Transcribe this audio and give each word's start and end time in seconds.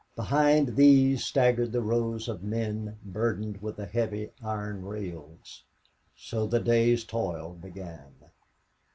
Behind 0.15 0.75
these 0.77 1.23
staggered 1.23 1.71
the 1.71 1.83
rows 1.83 2.27
of 2.27 2.41
men 2.41 2.97
burdened 3.05 3.61
with 3.61 3.75
the 3.75 3.85
heavy 3.85 4.31
iron 4.43 4.83
rails. 4.83 5.63
So 6.15 6.47
the 6.47 6.59
day's 6.59 7.05
toil 7.05 7.53
began. 7.53 8.11